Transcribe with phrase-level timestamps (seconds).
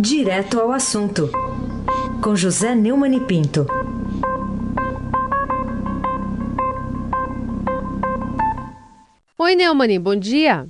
[0.00, 1.28] Direto ao assunto,
[2.22, 3.66] com José Neumann e Pinto.
[9.36, 10.68] Oi, Neumann, bom dia.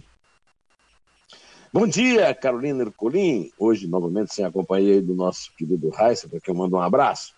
[1.70, 3.50] Bom dia, Carolina Ercolim.
[3.58, 7.34] Hoje, novamente, sem a companhia do nosso querido Raíssa, para que eu mando um abraço.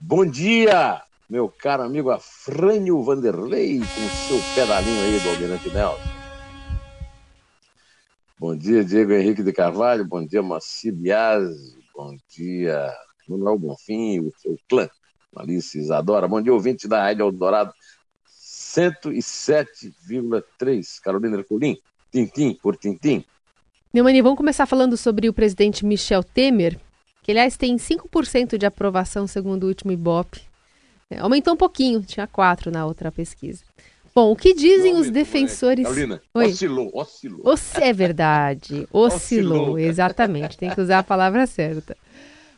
[0.00, 6.19] Bom dia, meu caro amigo Afrânio Vanderlei, com seu pedalinho aí do Almirante Nelson.
[8.40, 10.02] Bom dia, Diego Henrique de Carvalho.
[10.02, 11.76] Bom dia, Moacir Biasi.
[11.94, 12.90] Bom dia,
[13.28, 14.88] Manuel Bonfim, o seu clã,
[15.36, 16.26] Alice Isadora.
[16.26, 17.70] Bom dia, ouvinte da Rádio Eldorado
[18.26, 21.02] 107,3.
[21.02, 21.76] Carolina Ercolim,
[22.10, 23.22] tintim por tintim.
[23.92, 26.80] Neumani, vamos começar falando sobre o presidente Michel Temer,
[27.22, 30.40] que aliás tem 5% de aprovação segundo o último Ibope.
[31.10, 33.62] É, aumentou um pouquinho, tinha 4 na outra pesquisa.
[34.14, 35.84] Bom, o que dizem os defensores.
[35.84, 36.46] Carolina, Oi.
[36.46, 37.54] oscilou, oscilou.
[37.80, 40.58] É verdade, oscilou, oscilou, exatamente.
[40.58, 41.96] Tem que usar a palavra certa.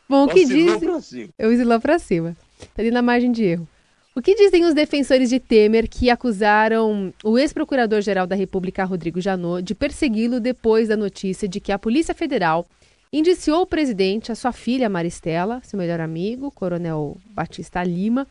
[0.09, 0.89] Bom, o que oscilou dizem.
[0.89, 1.29] Pra cima.
[1.37, 2.37] Eu oscilou para cima.
[2.75, 3.67] Tá ali na margem de erro.
[4.15, 9.63] O que dizem os defensores de Temer que acusaram o ex-procurador-geral da República, Rodrigo Janot,
[9.63, 12.63] de persegui-lo depois da notícia de que a Polícia Federal
[13.11, 18.27] indiciou o presidente, a sua filha Maristela, seu melhor amigo, Coronel Batista Lima,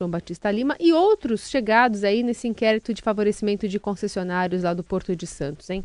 [0.00, 4.82] João Batista Lima, e outros chegados aí nesse inquérito de favorecimento de concessionários lá do
[4.82, 5.84] Porto de Santos, hein?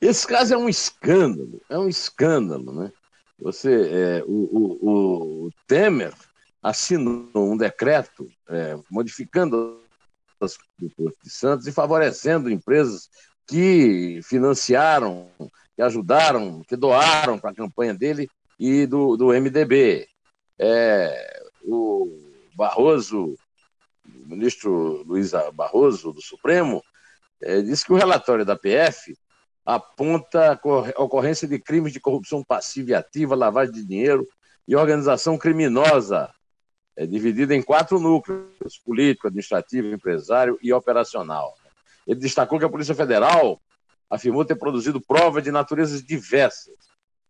[0.00, 2.92] Esse caso é um escândalo, é um escândalo, né?
[3.38, 6.12] Você, é, o, o, o Temer
[6.62, 9.82] assinou um decreto é, modificando
[10.40, 13.08] as do Porto de Santos e favorecendo empresas
[13.46, 15.30] que financiaram,
[15.74, 20.06] que ajudaram, que doaram para a campanha dele e do, do MDB.
[20.58, 23.36] É, o Barroso,
[24.06, 26.82] o ministro Luiz Barroso, do Supremo,
[27.42, 29.16] é, disse que o relatório da PF
[29.64, 34.26] aponta a ocorrência de crimes de corrupção passiva e ativa, lavagem de dinheiro
[34.66, 36.32] e organização criminosa
[36.98, 41.54] é dividida em quatro núcleos: político, administrativo, empresário e operacional.
[42.06, 43.60] Ele destacou que a Polícia Federal
[44.10, 46.74] afirmou ter produzido provas de naturezas diversas,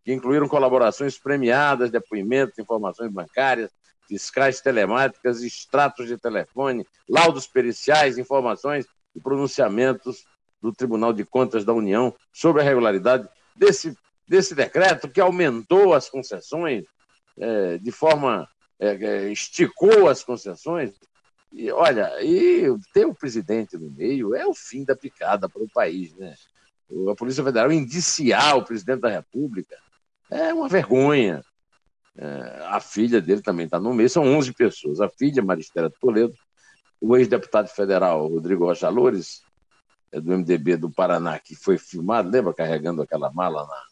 [0.02, 3.70] que incluíram colaborações premiadas, depoimentos, informações bancárias,
[4.08, 10.24] fiscais telemáticas, extratos de telefone, laudos periciais, informações e pronunciamentos
[10.60, 13.96] do Tribunal de Contas da União sobre a regularidade desse,
[14.26, 16.84] desse decreto que aumentou as concessões
[17.36, 18.48] é, de forma
[18.80, 20.92] é, é, esticou as concessões.
[21.52, 25.70] E olha, e ter o presidente no meio é o fim da picada para o
[25.70, 26.34] país, né?
[27.10, 29.76] A Polícia Federal indiciar o presidente da República
[30.30, 31.42] é uma vergonha.
[32.20, 35.00] É, a filha dele também está no meio, são 11 pessoas.
[35.00, 36.34] A filha, Maristela Toledo,
[37.00, 39.42] o ex-deputado federal Rodrigo Rocha Loures,
[40.10, 43.82] é do MDB do Paraná, que foi filmado, lembra, carregando aquela mala na,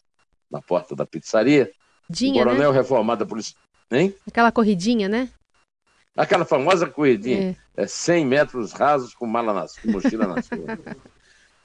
[0.51, 1.71] na porta da pizzaria.
[2.09, 2.77] Dinha, o coronel né?
[2.77, 3.55] reformado da Polícia.
[3.89, 4.13] Hein?
[4.27, 5.29] Aquela corridinha, né?
[6.15, 7.55] Aquela famosa corridinha.
[7.77, 7.83] É.
[7.83, 10.95] é 100 metros rasos com mala nas, com mochila nas costas.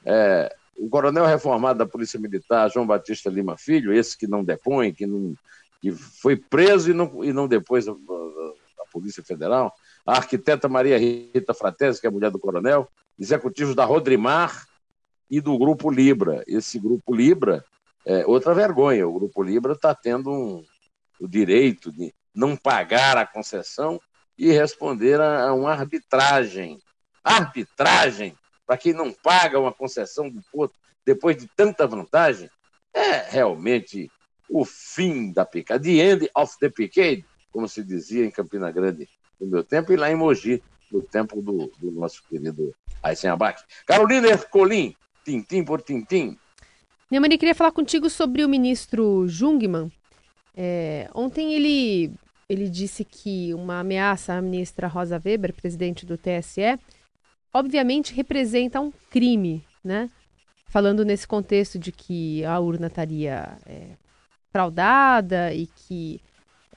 [0.05, 4.91] É, o coronel reformado da Polícia Militar, João Batista Lima Filho, esse que não depõe,
[4.91, 5.33] que, não,
[5.83, 7.93] que foi preso e não, e não depois da,
[8.89, 9.73] Polícia Federal,
[10.05, 12.87] a arquiteta Maria Rita Fratesi, que é a mulher do coronel,
[13.19, 14.65] executivos da Rodrimar
[15.29, 16.41] e do Grupo Libra.
[16.47, 17.65] Esse Grupo Libra
[18.05, 19.05] é outra vergonha.
[19.05, 20.63] O Grupo Libra está tendo um,
[21.19, 23.99] o direito de não pagar a concessão
[24.37, 26.79] e responder a, uma arbitragem.
[27.23, 32.49] Arbitragem para quem não paga uma concessão do Porto depois de tanta vantagem
[32.93, 34.09] é realmente
[34.53, 35.83] o fim da picada.
[35.83, 39.09] The end of the picade, como se dizia em Campina Grande
[39.39, 43.63] no meu tempo e lá em Mogi, no tempo do, do nosso querido Aysen Abac.
[43.85, 46.37] Carolina Ercolim, tintim por tintim.
[47.09, 49.91] Neumani, queria falar contigo sobre o ministro Jungmann,
[50.55, 52.13] é, ontem ele,
[52.47, 56.79] ele disse que uma ameaça à ministra Rosa Weber, presidente do TSE,
[57.53, 60.09] obviamente representa um crime, né?
[60.67, 63.95] Falando nesse contexto de que a urna estaria é,
[64.53, 66.21] fraudada e que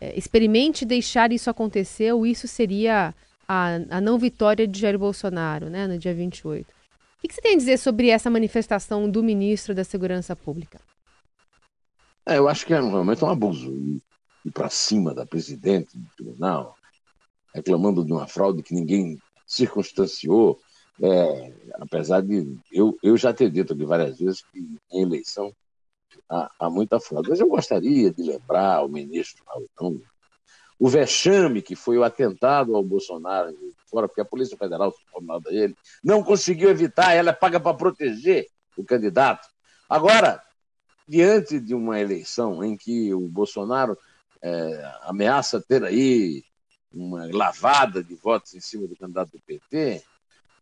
[0.00, 3.14] é, experimente deixar isso acontecer, ou isso seria
[3.46, 6.66] a, a não vitória de Jair Bolsonaro, né, no dia 28.
[6.66, 6.72] O
[7.20, 10.80] que, que você tem a dizer sobre essa manifestação do ministro da Segurança Pública?
[12.24, 13.70] É, eu acho que é realmente um abuso.
[14.44, 16.76] Ir para cima da presidente do tribunal,
[17.54, 20.58] reclamando de uma fraude que ninguém circunstanciou.
[21.02, 24.58] É, apesar de eu, eu já ter dito aqui várias vezes que
[24.90, 25.52] em eleição
[26.28, 27.30] há, há muita fraude.
[27.30, 29.44] Mas eu gostaria de lembrar ao ministro
[29.76, 30.02] Raul
[30.78, 33.54] o vexame que foi o atentado ao Bolsonaro
[33.90, 35.74] fora, porque a Polícia Federal, formada ele,
[36.04, 38.46] não conseguiu evitar, ela é paga para proteger
[38.76, 39.48] o candidato.
[39.88, 40.42] Agora,
[41.08, 43.96] diante de uma eleição em que o Bolsonaro
[44.42, 46.44] é, ameaça ter aí
[46.92, 50.02] uma lavada de votos em cima do candidato do PT,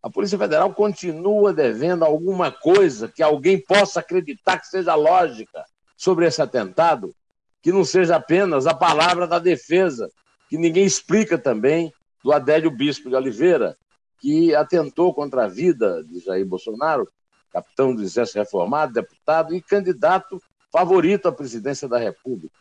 [0.04, 5.64] a Polícia Federal continua devendo alguma coisa que alguém possa acreditar que seja lógica
[5.96, 7.14] sobre esse atentado,
[7.62, 10.10] que não seja apenas a palavra da defesa,
[10.50, 11.90] que ninguém explica também
[12.22, 13.78] do Adélio Bispo de Oliveira,
[14.20, 17.08] que atentou contra a vida de Jair Bolsonaro,
[17.50, 20.38] capitão do Exército Reformado, deputado e candidato
[20.70, 22.54] favorito à presidência da República.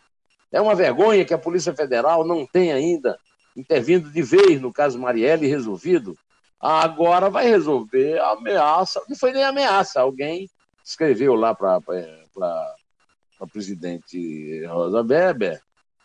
[0.49, 3.19] É uma vergonha que a Polícia Federal não tenha ainda
[3.53, 6.17] intervindo de vez no caso Marielle resolvido.
[6.63, 9.01] Agora vai resolver a ameaça.
[9.09, 10.49] Não foi nem ameaça, alguém
[10.81, 15.61] escreveu lá para a presidente Rosa Weber,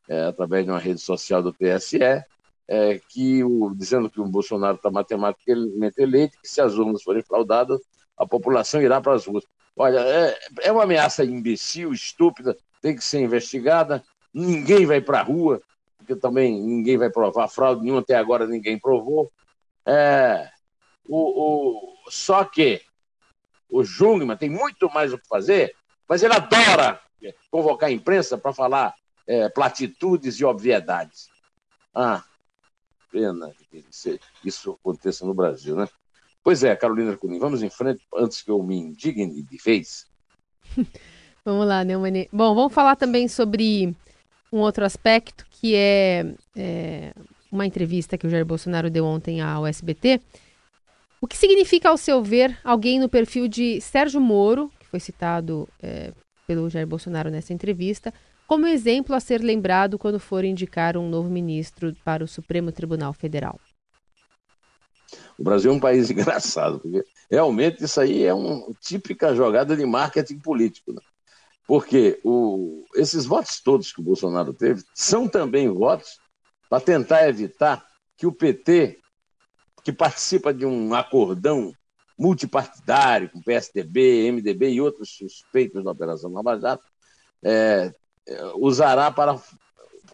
[0.08, 2.00] é, através de uma rede social do TSE,
[2.66, 7.22] é, que o, dizendo que o Bolsonaro está matematicamente eleito, que se as urnas forem
[7.22, 7.80] fraudadas,
[8.16, 9.44] a população irá para as ruas.
[9.76, 14.02] Olha, é, é uma ameaça imbecil, estúpida, tem que ser investigada,
[14.34, 15.62] ninguém vai para a rua,
[15.98, 19.30] porque também ninguém vai provar fraude nenhuma, até agora ninguém provou.
[19.88, 20.50] É,
[21.06, 22.82] o, o, só que
[23.70, 25.74] o Jungmann tem muito mais o que fazer,
[26.06, 27.00] mas ele adora
[27.50, 28.94] convocar a imprensa para falar
[29.26, 31.28] é, platitudes e obviedades.
[31.94, 32.22] Ah,
[33.10, 33.84] pena que
[34.44, 35.88] isso aconteça no Brasil, né?
[36.42, 40.06] Pois é, Carolina Cunha, vamos em frente antes que eu me indigne de vez.
[41.44, 42.28] vamos lá, Neumani.
[42.32, 43.96] Bom, vamos falar também sobre
[44.52, 47.14] um outro aspecto que é, é,
[47.50, 50.20] uma entrevista que o Jair Bolsonaro deu ontem ao SBT.
[51.20, 55.68] O que significa, ao seu ver, alguém no perfil de Sérgio Moro, que foi citado
[55.82, 56.12] é,
[56.46, 58.12] pelo Jair Bolsonaro nessa entrevista,
[58.46, 63.12] como exemplo a ser lembrado quando for indicar um novo ministro para o Supremo Tribunal
[63.12, 63.60] Federal?
[65.38, 69.84] O Brasil é um país engraçado, porque realmente isso aí é uma típica jogada de
[69.84, 70.92] marketing político.
[70.92, 71.00] Né?
[71.66, 76.18] Porque o, esses votos todos que o Bolsonaro teve são também votos
[76.68, 77.86] para tentar evitar
[78.16, 78.98] que o PT,
[79.84, 81.72] que participa de um acordão
[82.18, 86.84] multipartidário com PSDB, MDB e outros suspeitos da Operação Lava Jato,
[87.42, 87.92] é,
[88.56, 89.40] usará para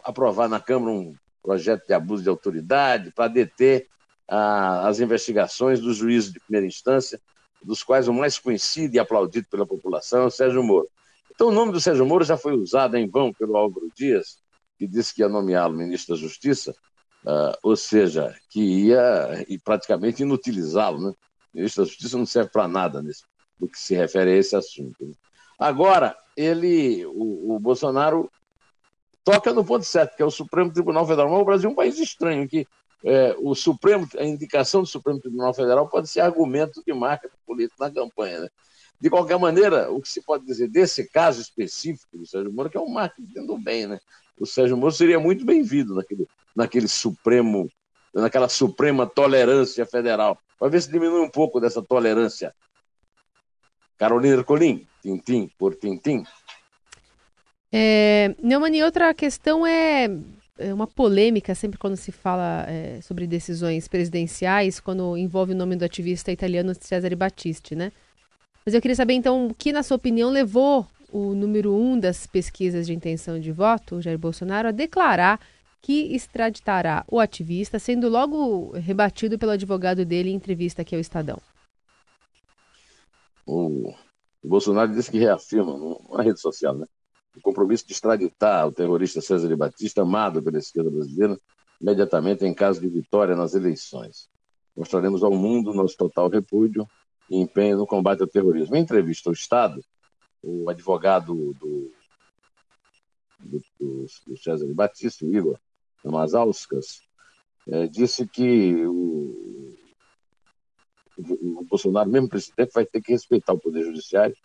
[0.03, 3.87] aprovar na Câmara um projeto de abuso de autoridade, para deter
[4.27, 7.19] ah, as investigações dos juízes de primeira instância,
[7.63, 10.87] dos quais o mais conhecido e aplaudido pela população é o Sérgio Moro.
[11.33, 14.37] Então, o nome do Sérgio Moro já foi usado em vão pelo Álvaro Dias,
[14.77, 16.75] que disse que ia nomeá-lo ministro da Justiça,
[17.25, 21.09] ah, ou seja, que ia e praticamente inutilizá-lo.
[21.09, 21.13] Né?
[21.53, 23.23] Ministro da Justiça não serve para nada nesse,
[23.59, 25.05] no que se refere a esse assunto.
[25.05, 25.13] Né?
[25.57, 28.29] Agora, ele, o, o, Bolsonaro
[29.23, 31.31] toca no ponto certo, que é o Supremo Tribunal Federal.
[31.31, 32.67] Mas o Brasil é um país estranho, que
[33.03, 37.85] é, o Supremo, a indicação do Supremo Tribunal Federal pode ser argumento de marca política
[37.85, 38.41] na campanha.
[38.41, 38.49] Né?
[38.99, 42.77] De qualquer maneira, o que se pode dizer desse caso específico do Sérgio Moro, que
[42.77, 43.99] é um marketing do bem, né?
[44.39, 47.69] O Sérgio Moro seria muito bem-vindo naquele, naquele Supremo,
[48.13, 50.37] naquela Suprema Tolerância Federal.
[50.57, 52.53] Para ver se diminui um pouco dessa tolerância.
[53.97, 56.23] Carolina Ercolim, tintim por tintim.
[57.71, 60.09] É, Neumann, outra questão é,
[60.57, 65.75] é, uma polêmica sempre quando se fala é, sobre decisões presidenciais, quando envolve o nome
[65.75, 67.91] do ativista italiano Cesare Battisti, né?
[68.65, 72.25] Mas eu queria saber, então, o que, na sua opinião, levou o número um das
[72.25, 75.39] pesquisas de intenção de voto, Jair Bolsonaro, a declarar
[75.83, 81.39] que extraditará o ativista, sendo logo rebatido pelo advogado dele em entrevista aqui ao Estadão.
[83.45, 83.93] O
[84.43, 86.87] Bolsonaro disse que reafirma, numa rede social, né,
[87.37, 91.37] o compromisso de extraditar o terrorista César de Batista, amado pela esquerda brasileira,
[91.79, 94.27] imediatamente em caso de vitória nas eleições.
[94.75, 96.87] Mostraremos ao mundo nosso total repúdio
[97.29, 98.75] e empenho no combate ao terrorismo.
[98.75, 99.83] Em entrevista ao Estado,
[100.41, 101.91] o advogado do,
[103.39, 105.59] do, do, do César Batista, o Igor
[106.03, 107.01] Mazauskas,
[107.67, 109.75] é, disse que o,
[111.17, 114.35] o Bolsonaro, mesmo presidente, vai ter que respeitar o Poder Judiciário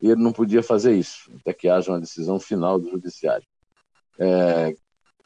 [0.00, 3.46] e ele não podia fazer isso, até que haja uma decisão final do Judiciário.
[4.18, 4.74] É,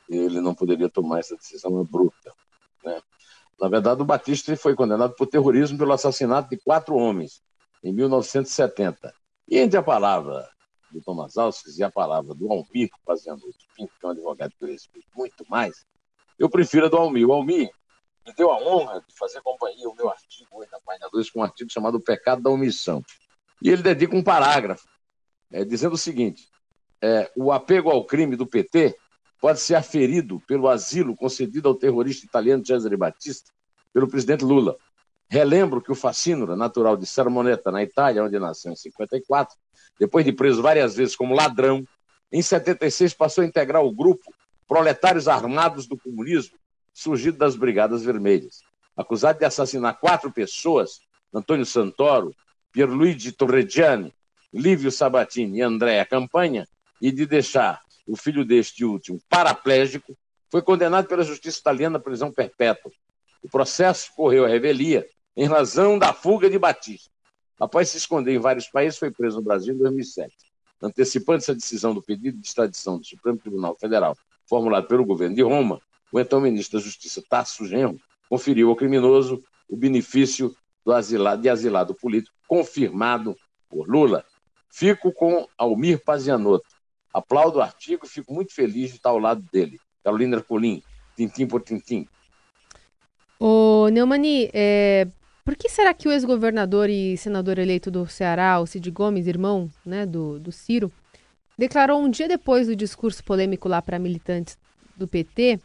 [0.09, 2.33] ele não poderia tomar essa decisão abrupta.
[3.63, 7.41] Na verdade, o Batista foi condenado por terrorismo pelo assassinato de quatro homens
[7.85, 9.15] em 1970.
[9.49, 10.49] E entre a palavra
[10.91, 14.65] do Thomas Alves e a palavra do Almir, fazendo o que é um advogado que
[14.65, 15.87] eu respeito muito mais,
[16.37, 17.29] eu prefiro a do Almir.
[17.29, 17.71] O Almir
[18.27, 21.39] me deu a honra de fazer companhia ao meu artigo hoje na página 2, com
[21.39, 23.01] um artigo chamado O Pecado da Omissão.
[23.63, 24.89] E ele dedica um parágrafo
[25.53, 26.49] é, dizendo o seguinte:
[27.01, 28.99] é, o apego ao crime do PT
[29.43, 33.51] pode ser aferido pelo asilo concedido ao terrorista italiano Cesare Batista
[33.93, 34.77] pelo presidente Lula.
[35.29, 39.57] Relembro que o Facínora, natural de Sermoneta, na Itália, onde nasceu em 54,
[39.99, 41.85] depois de preso várias vezes como ladrão,
[42.31, 44.33] em 76 passou a integrar o grupo
[44.69, 46.57] Proletários Armados do Comunismo,
[46.95, 48.61] surgido das Brigadas Vermelhas.
[48.97, 51.01] Acusado de assassinar quatro pessoas,
[51.35, 52.33] Antônio Santoro,
[52.71, 54.15] Pierluigi Torregiani,
[54.55, 56.65] Lívio Sabatini e Andréa Campanha,
[57.01, 60.17] e de deixar o filho deste último paraplégico,
[60.51, 62.93] foi condenado pela justiça italiana à prisão perpétua.
[63.43, 65.07] O processo correu à revelia
[65.37, 67.11] em razão da fuga de Batista.
[67.59, 70.35] Após se esconder em vários países, foi preso no Brasil em 2007.
[70.83, 74.17] Antecipando essa decisão do pedido de extradição do Supremo Tribunal Federal,
[74.49, 75.81] formulado pelo governo de Roma,
[76.13, 80.55] o então ministro da Justiça, Tasso Genro, conferiu ao criminoso o benefício
[80.85, 83.37] do asilado, de asilado político confirmado
[83.69, 84.25] por Lula.
[84.69, 86.67] Fico com Almir Pazianotto.
[87.13, 89.79] Aplaudo o artigo e fico muito feliz de estar ao lado dele.
[90.03, 90.83] Carolina Ercolim,
[91.17, 92.07] tintim por tintim.
[93.39, 95.07] Ô, Neumani, é,
[95.45, 99.69] por que será que o ex-governador e senador eleito do Ceará, o Cid Gomes, irmão
[99.85, 100.93] né, do, do Ciro,
[101.59, 104.57] declarou um dia depois do discurso polêmico lá para militantes
[104.97, 105.61] do PT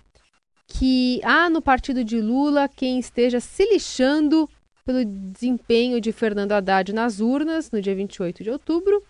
[0.67, 4.49] que há no partido de Lula quem esteja se lixando
[4.85, 9.01] pelo desempenho de Fernando Haddad nas urnas no dia 28 de outubro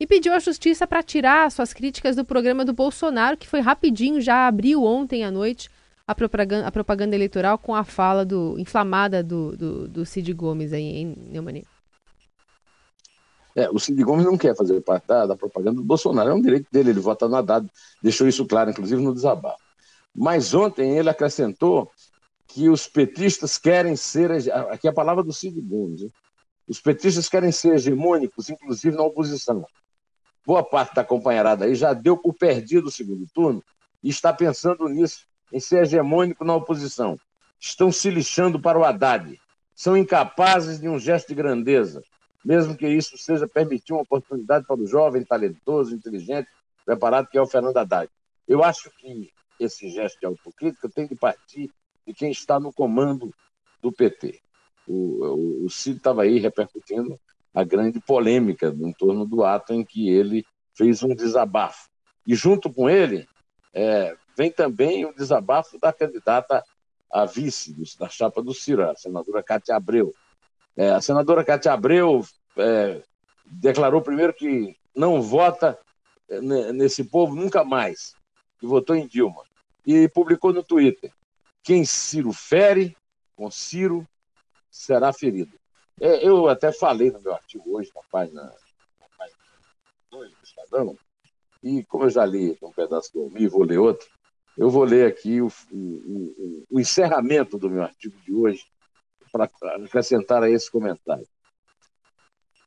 [0.00, 4.20] e pediu à justiça para tirar suas críticas do programa do Bolsonaro, que foi rapidinho,
[4.20, 5.68] já abriu ontem à noite
[6.06, 10.72] a propaganda, a propaganda eleitoral com a fala do inflamada do, do, do Cid Gomes
[10.72, 11.66] aí em Neumani.
[13.56, 16.40] É, o Cid Gomes não quer fazer parte da, da, propaganda do Bolsonaro, é um
[16.40, 17.68] direito dele, ele vota no Haddad,
[18.00, 19.62] deixou isso claro, inclusive no desabafo.
[20.14, 21.90] Mas ontem ele acrescentou
[22.46, 24.30] que os petistas querem ser,
[24.70, 26.12] aqui é a palavra do Cid Gomes, hein?
[26.68, 29.66] os petistas querem ser hegemônicos, inclusive na oposição.
[30.48, 33.62] Boa parte da companheirada aí já deu por perdido o segundo turno
[34.02, 37.20] e está pensando nisso em ser hegemônico na oposição.
[37.60, 39.38] Estão se lixando para o Haddad.
[39.74, 42.02] São incapazes de um gesto de grandeza,
[42.42, 46.48] mesmo que isso seja permitir uma oportunidade para o jovem, talentoso, inteligente,
[46.82, 48.10] preparado que é o Fernando Haddad.
[48.48, 51.70] Eu acho que esse gesto de autocrítica tem que partir
[52.06, 53.34] de quem está no comando
[53.82, 54.40] do PT.
[54.86, 57.20] O, o, o Cid estava aí repercutindo
[57.54, 61.88] a grande polêmica em torno do ato em que ele fez um desabafo.
[62.26, 63.26] E junto com ele,
[63.72, 66.62] é, vem também o desabafo da candidata
[67.10, 70.14] a vice da chapa do Ciro, a senadora Cátia Abreu.
[70.76, 72.24] É, a senadora Cátia Abreu
[72.56, 73.02] é,
[73.46, 75.78] declarou primeiro que não vota
[76.28, 76.40] é,
[76.72, 78.14] nesse povo nunca mais,
[78.58, 79.42] que votou em Dilma.
[79.86, 81.10] E publicou no Twitter:
[81.62, 82.96] quem Ciro fere,
[83.34, 84.06] com Ciro
[84.70, 85.57] será ferido.
[86.00, 89.38] É, eu até falei no meu artigo hoje na página, na página
[90.10, 90.98] 2 do Estadão,
[91.62, 94.08] e como eu já li um pedaço do Almir, vou ler outro,
[94.56, 98.64] eu vou ler aqui o, o, o encerramento do meu artigo de hoje
[99.32, 99.50] para
[99.84, 101.26] acrescentar a esse comentário.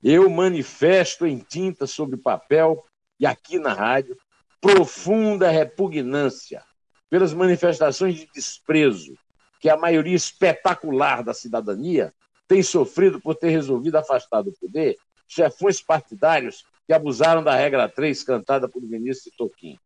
[0.03, 2.83] Eu manifesto em tinta sobre papel
[3.19, 4.17] e aqui na rádio
[4.59, 6.63] profunda repugnância
[7.09, 9.17] pelas manifestações de desprezo
[9.59, 12.13] que a maioria espetacular da cidadania
[12.51, 18.21] tem sofrido por ter resolvido afastar do poder chefões partidários que abusaram da regra 3
[18.25, 19.79] cantada por Vinícius Toquinho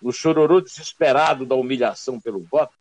[0.00, 2.72] no chororô desesperado da humilhação pelo voto,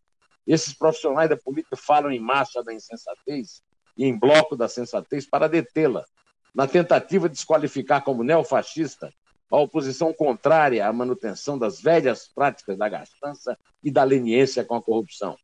[0.45, 3.63] esses profissionais da política falam em marcha da insensatez
[3.97, 6.05] e em bloco da sensatez para detê-la,
[6.53, 9.11] na tentativa de desqualificar como neofascista
[9.49, 14.83] a oposição contrária à manutenção das velhas práticas da gastança e da leniência com a
[14.83, 15.35] corrupção.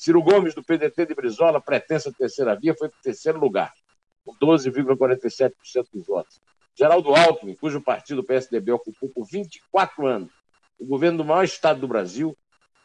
[0.00, 3.70] Ciro Gomes, do PDT de Brizola, pretensa terceira via, foi para terceiro lugar,
[4.24, 5.52] com 12,47%
[5.92, 6.40] dos votos.
[6.74, 10.30] Geraldo Alckmin, cujo partido PSDB ocupou por 24 anos
[10.78, 12.34] o governo do maior estado do Brasil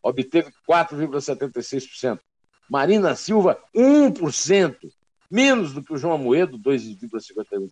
[0.03, 2.19] obteve 4,76%.
[2.69, 4.75] Marina Silva, 1%,
[5.31, 7.69] menos do que o João Amoedo, 2,51%.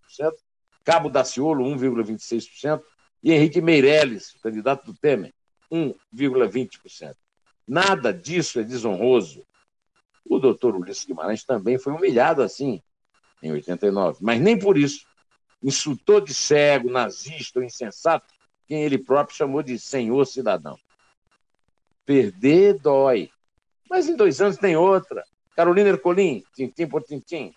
[0.86, 2.82] Cabo Daciolo, 1,26%.
[3.22, 5.34] E Henrique Meirelles, candidato do Temer,
[5.70, 7.14] 1,20%.
[7.68, 9.46] Nada disso é desonroso.
[10.26, 12.82] O doutor Ulisses Guimarães também foi humilhado assim,
[13.42, 15.06] em 89, mas nem por isso
[15.62, 18.34] insultou de cego, nazista ou insensato
[18.68, 20.78] quem ele próprio chamou de senhor cidadão.
[22.06, 23.30] Perder dói.
[23.90, 25.24] Mas em dois anos tem outra.
[25.56, 27.54] Carolina Ercolim, tintim por tintim.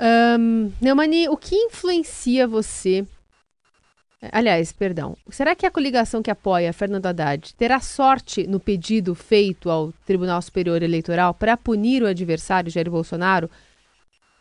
[0.00, 3.06] Um, Neumani, o que influencia você?
[4.32, 5.16] Aliás, perdão.
[5.28, 10.40] Será que a coligação que apoia Fernando Haddad terá sorte no pedido feito ao Tribunal
[10.40, 13.50] Superior Eleitoral para punir o adversário Jair Bolsonaro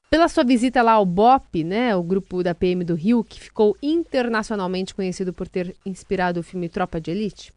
[0.09, 3.75] pela sua visita lá ao BOP, né, o grupo da PM do Rio, que ficou
[3.83, 7.51] internacionalmente conhecido por ter inspirado o filme Tropa de Elite?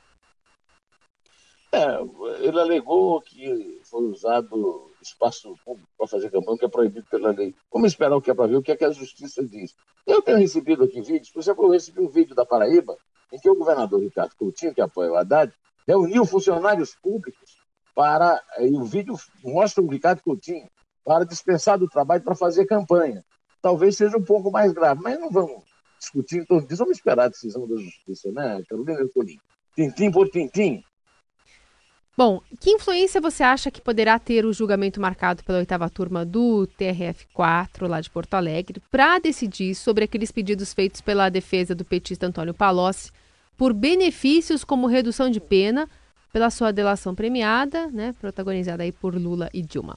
[1.71, 2.01] É,
[2.41, 7.55] ele alegou que foi usado espaço público para fazer campanha, que é proibido pela lei.
[7.73, 9.75] Vamos esperar o que é para ver o que, é que a justiça diz.
[10.07, 12.97] Eu tenho recebido aqui vídeos, por exemplo, eu recebi um vídeo da Paraíba,
[13.33, 15.53] em que o governador Ricardo Coutinho, que apoia o Haddad,
[15.87, 17.57] reuniu funcionários públicos
[17.95, 18.43] para.
[18.59, 20.69] E o vídeo mostra o Ricardo Coutinho
[21.05, 23.25] para dispensar do trabalho para fazer campanha.
[23.61, 25.65] Talvez seja um pouco mais grave, mas não vamos
[25.99, 26.85] discutir em torno disso.
[26.85, 29.01] Vamos esperar a decisão da justiça, né, Carolina?
[29.75, 30.83] Tintim por tintim.
[32.19, 36.67] Bom, que influência você acha que poderá ter o julgamento marcado pela oitava turma do
[36.77, 42.27] TRF4, lá de Porto Alegre, para decidir sobre aqueles pedidos feitos pela defesa do petista
[42.27, 43.13] Antônio Palocci
[43.57, 45.89] por benefícios como redução de pena
[46.33, 49.97] pela sua delação premiada, né, protagonizada aí por Lula e Dilma?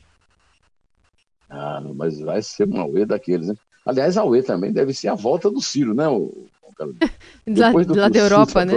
[1.50, 3.56] Ah, mas vai ser uma UE daqueles, né?
[3.84, 6.08] Aliás, a UE também deve ser a volta do Ciro, né?
[6.08, 6.48] O,
[7.48, 8.74] Depois do lá da Europa, né?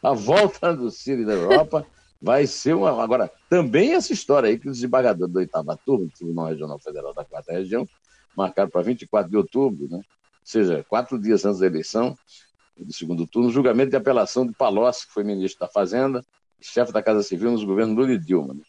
[0.00, 1.84] a volta do Ciro da Europa
[2.24, 3.02] vai ser uma.
[3.02, 7.22] Agora, também essa história aí que os desembargadores do oitava turma, Tribunal Regional Federal da
[7.22, 7.86] Quarta Região,
[8.34, 9.98] marcaram para 24 de outubro, né?
[9.98, 10.02] ou
[10.42, 12.16] seja, quatro dias antes da eleição
[12.76, 16.24] do segundo turno, julgamento de apelação de Palocci, que foi ministro da Fazenda,
[16.60, 18.54] chefe da Casa Civil nos governos Lula e Dilma.
[18.54, 18.62] Né?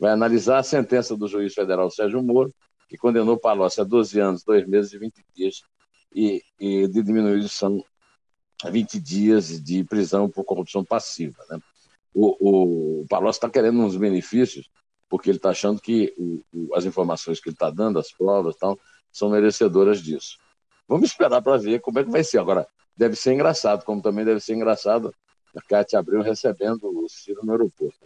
[0.00, 2.52] Vai analisar a sentença do juiz federal Sérgio Moro,
[2.88, 5.62] que condenou Palocci a 12 anos, 2 meses e 20 dias,
[6.14, 7.84] e, e de diminuição
[8.64, 11.44] a 20 dias de prisão por corrupção passiva.
[11.50, 11.60] Né?
[12.14, 14.70] O, o Palocci está querendo uns benefícios,
[15.08, 18.56] porque ele está achando que o, o, as informações que ele está dando, as provas
[18.56, 18.78] tal,
[19.10, 20.38] são merecedoras disso.
[20.88, 22.38] Vamos esperar para ver como é que vai ser.
[22.38, 22.66] Agora,
[22.96, 25.14] deve ser engraçado, como também deve ser engraçado
[25.56, 27.98] a Cátia Abreu recebendo o Ciro no aeroporto.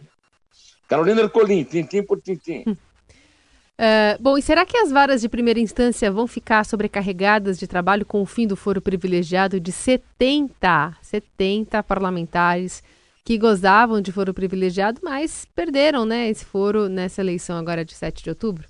[0.87, 2.63] Carolina Ercolim, tintim por tintim.
[2.67, 8.05] Uh, bom, e será que as varas de primeira instância vão ficar sobrecarregadas de trabalho
[8.05, 12.81] com o fim do foro privilegiado de 70, 70 parlamentares
[13.27, 18.23] que gozavam de foro privilegiado, mas perderam, né, esse foro nessa eleição agora de 7
[18.23, 18.65] de outubro.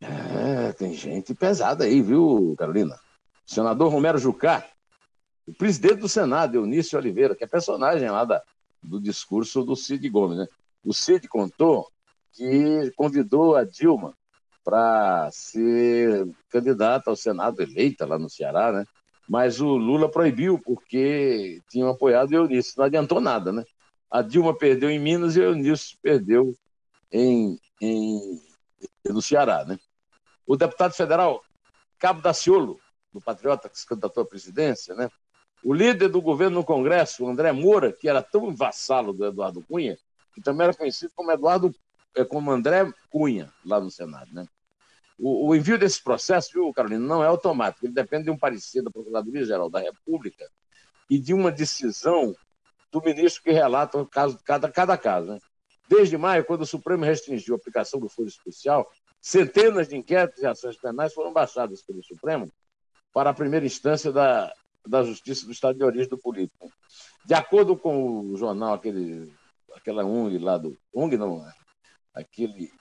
[0.00, 2.98] É, tem gente pesada aí, viu, Carolina?
[3.46, 4.66] Senador Romero Jucá,
[5.46, 8.42] o presidente do Senado, Eunício Oliveira, que é personagem lá da,
[8.82, 10.48] do discurso do Cid Gomes, né?
[10.84, 11.86] O Cid contou
[12.32, 14.12] que convidou a Dilma
[14.64, 18.84] para ser candidata ao Senado, eleita lá no Ceará, né?
[19.30, 22.74] Mas o Lula proibiu porque tinham apoiado o Eunício.
[22.76, 23.64] Não adiantou nada, né?
[24.10, 26.52] A Dilma perdeu em Minas e o Eunício perdeu
[27.12, 28.42] em, em,
[29.06, 29.78] no Ceará, né?
[30.44, 31.44] O deputado federal
[31.96, 32.80] Cabo Daciolo,
[33.12, 35.08] do Patriota, que se candidatou à presidência, né?
[35.62, 39.96] O líder do governo no Congresso, André Moura, que era tão vassalo do Eduardo Cunha,
[40.34, 41.72] que também era conhecido como Eduardo,
[42.16, 44.44] eh, como André Cunha, lá no Senado, né?
[45.22, 47.84] O, o, envio desse processo, viu, Carolina, não é automático.
[47.84, 50.50] Ele depende de um parecer da Procuradoria-Geral da República
[51.10, 52.34] e de uma decisão
[52.90, 55.32] do ministro que relata o caso, cada, cada caso.
[55.32, 55.38] Né?
[55.88, 60.46] Desde maio, quando o Supremo restringiu a aplicação do foro especial, centenas de inquéritos e
[60.46, 62.50] ações penais foram baixadas pelo Supremo
[63.12, 64.50] para a primeira instância da,
[64.86, 66.72] da Justiça do Estado de origem do político.
[67.26, 69.30] De acordo com o jornal, aquele,
[69.74, 70.78] aquela ONG lá do.
[70.94, 71.52] ONG não, né?
[72.14, 72.72] aquele,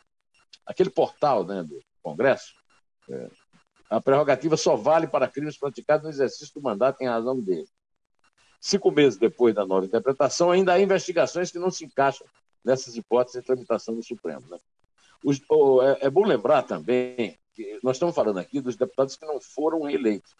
[0.65, 2.53] aquele portal né, do, Congresso,
[3.09, 3.29] é,
[3.89, 7.67] a prerrogativa só vale para crimes praticados no exercício do mandato em razão dele.
[8.61, 12.27] Cinco meses depois da nova interpretação, ainda há investigações que não se encaixam
[12.63, 14.45] nessas hipóteses de tramitação do Supremo.
[14.49, 14.57] Né?
[15.23, 19.25] Os, oh, é, é bom lembrar também que nós estamos falando aqui dos deputados que
[19.25, 20.35] não foram reeleitos.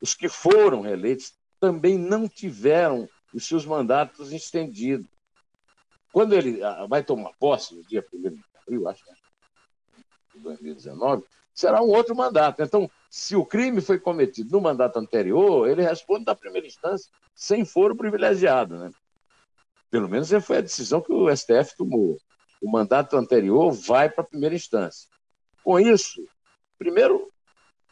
[0.00, 5.06] Os que foram reeleitos também não tiveram os seus mandatos estendidos.
[6.12, 9.14] Quando ele ah, vai tomar posse, no dia 1 de abril, acho, né?
[10.40, 11.24] 2019,
[11.56, 12.62] será um outro mandato.
[12.62, 17.64] Então, se o crime foi cometido no mandato anterior, ele responde da primeira instância sem
[17.64, 18.76] foro privilegiado.
[18.76, 18.90] Né?
[19.90, 22.18] Pelo menos foi a decisão que o STF tomou.
[22.60, 25.08] O mandato anterior vai para a primeira instância.
[25.64, 26.22] Com isso,
[26.78, 27.30] primeiro,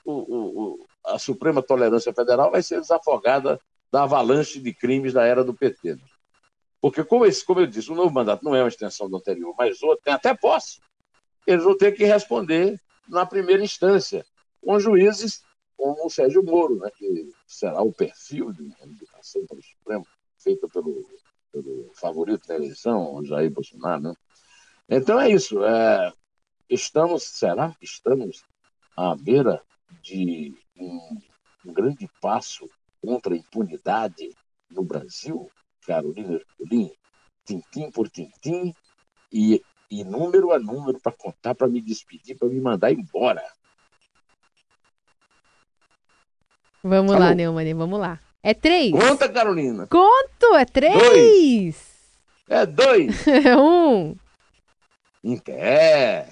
[0.04, 3.58] o, o, a Suprema Tolerância Federal vai ser desafogada
[3.90, 5.94] da avalanche de crimes da era do PT.
[5.94, 6.02] Né?
[6.80, 9.54] Porque, como, esse, como eu disse, o novo mandato não é uma extensão do anterior,
[9.56, 10.80] mas outro tem até posse
[11.46, 14.24] eles vão ter que responder na primeira instância,
[14.60, 15.42] com juízes
[15.76, 20.06] como o Sérgio Moro, né, que será o perfil de indicação para o Supremo,
[20.38, 21.04] feita pelo,
[21.52, 24.02] pelo favorito da eleição, Jair Bolsonaro.
[24.02, 24.14] Né?
[24.88, 25.64] Então é isso.
[25.64, 26.12] É,
[26.68, 28.44] estamos, será que estamos
[28.96, 29.62] à beira
[30.02, 31.18] de um,
[31.66, 32.68] um grande passo
[33.02, 34.34] contra a impunidade
[34.70, 35.50] no Brasil,
[35.86, 36.92] Carolina Ercolim,
[37.44, 38.74] tintim por tintim,
[39.32, 43.44] e e número a número para contar, para me despedir, para me mandar embora.
[46.82, 47.28] Vamos Falou.
[47.28, 48.20] lá, Neumann, vamos lá.
[48.42, 48.92] É três.
[48.92, 49.86] Conta, Carolina.
[49.86, 50.94] Conto, é três.
[50.98, 51.94] Dois.
[52.48, 53.26] É dois.
[53.26, 54.14] É um.
[55.48, 56.26] É.